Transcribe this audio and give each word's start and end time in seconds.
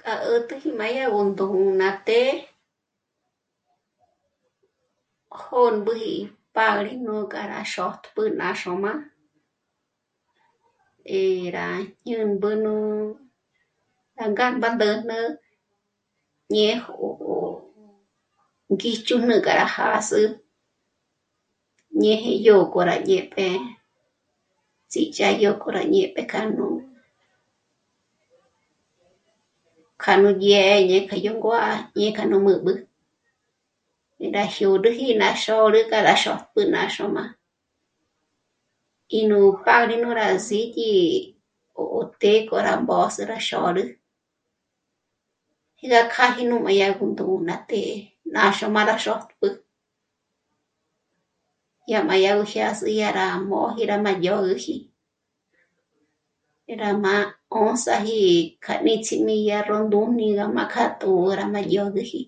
K'a 0.00 0.14
'ä̀t'äji 0.32 0.70
nú 1.06 1.20
ndū́'ū 1.30 1.64
ná 1.80 1.88
të́'ë, 2.06 2.32
kjō̂mboji 5.36 6.14
pari 6.56 6.92
nú 7.04 7.14
k'a 7.32 7.42
rá 7.52 7.60
xôt'pjü 7.72 8.24
ná 8.40 8.48
xôm'a 8.60 8.92
eh... 11.16 11.48
rá 11.56 11.66
jñûmbu 12.06 12.50
nú 12.64 12.74
rá 14.18 14.24
ngár 14.32 14.52
ná 14.62 14.68
mbǜjnü 14.76 15.20
ñéj... 16.54 16.78
ó 17.06 17.08
ngíchürnü 18.72 19.36
k'a 19.44 19.54
rá 19.60 19.68
jâs'ü 19.76 20.22
ñéje 22.02 22.32
yó 22.46 22.56
k'o 22.72 22.80
rá 22.90 22.96
dyèpje 23.06 23.48
ts'íchádyo 24.90 25.50
k'o 25.60 25.68
rá 25.76 25.82
dyèjpje 25.92 26.22
k'o 26.32 26.44
kja 30.02 30.12
yó 30.22 30.30
dyè'è, 30.42 30.76
dyé'e 30.88 31.18
yó 31.26 31.32
nguá'a 31.36 31.74
ñé'e 31.96 32.12
k'a 32.16 32.24
nú 32.30 32.36
mbǚb'ü. 32.42 32.74
Nré 34.18 34.26
ná 34.34 34.42
jyôrüji 34.54 35.08
ná 35.20 35.28
xôrü 35.42 35.80
kja 35.90 35.98
rá 36.08 36.14
xôt'pjü 36.22 36.62
ná 36.74 36.80
xôm'a 36.96 37.24
y 39.18 39.20
nú 39.30 39.40
pádrino 39.64 40.08
rá 40.20 40.26
s'íki 40.46 40.90
o 41.74 42.00
té 42.20 42.32
k'o 42.48 42.56
rá 42.66 42.74
mbös'ü 42.82 43.22
rá 43.30 43.38
xôrü, 43.48 43.84
je 45.78 45.86
gá 45.92 46.00
kjáji 46.12 46.42
m'a 46.48 46.70
dyágo 46.76 47.04
ndū́'ū 47.06 47.44
ná 47.48 47.54
të́'ë 47.68 48.06
ná 48.34 48.42
xôm'a 48.58 48.82
rá 48.88 48.96
xôt'pjü, 49.04 49.48
dyà 51.86 51.98
m'a 52.06 52.14
dyágó 52.18 52.44
jyâs'i 52.52 52.92
dyàrá 52.96 53.26
móji 53.48 53.84
dyà 53.86 53.96
má 54.04 54.12
mógüji, 54.12 54.76
rá 56.82 56.90
má 57.04 57.16
'ṓs'aji 57.50 58.20
k'a 58.64 58.74
níts'imi 58.84 59.48
yá 59.48 59.58
rú 59.68 59.76
ndújmi 59.86 60.36
rá 60.38 60.46
m'a 60.46 60.64
kjâ 60.72 60.84
tjō̌ra 61.00 61.44
má 61.52 61.60
dyôgüji. 61.70 62.20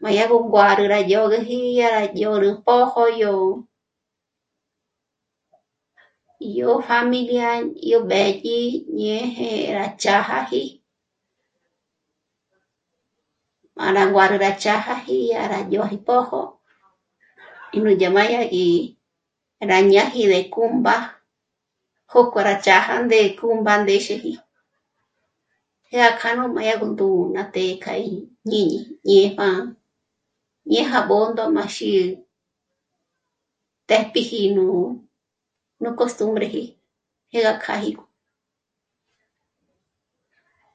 M'a 0.00 0.10
dya 0.14 0.24
nú 0.30 0.38
nguárü 0.48 0.84
rá 0.92 0.98
yôrüji 1.12 1.58
yá 1.78 1.90
yôrü 2.20 2.50
pójo 2.66 3.04
yó 6.40 6.80
pjámilia 6.80 7.50
yó 7.90 7.98
mbédyi 8.04 8.58
néje 8.94 9.72
rá 9.76 9.86
ch'ájaji 10.00 10.62
m'a 13.76 13.86
rá 13.96 14.04
nguár 14.10 14.38
gá 14.42 14.50
ch'a´jaji 14.62 15.16
dya 15.26 15.62
'óji 15.62 15.98
pójo 16.06 16.40
y 17.72 17.78
núdya 17.82 18.08
m'a 18.14 18.22
dyá 18.30 18.38
'áji 18.38 18.96
rá 19.70 19.78
ñáji 19.92 20.22
ndéku 20.26 20.60
mbá 20.68 20.98
jókò 22.12 22.38
rá 22.48 22.54
ch'ája 22.64 22.96
ndéje 23.04 23.34
mbándéxeji, 23.60 24.32
je 25.90 25.98
gá 25.98 26.18
kja 26.20 26.30
m'a 26.34 26.62
dya 26.62 26.74
gú 26.80 26.86
ndū́'ū 26.92 27.32
ná 27.34 27.42
të́'ë 27.52 27.98
í 27.98 28.20
jñíni 28.44 28.78
ñépjá 29.08 29.48
ñéjya 30.70 31.00
Bṓndo 31.08 31.44
m'a 31.54 31.64
xí'i 31.76 32.16
téjpjiji 33.88 34.54
nú 34.54 35.88
costumbreji, 35.98 36.64
jé 37.32 37.38
ga 37.46 37.52
kjáji 37.62 37.90
gú... 37.98 38.04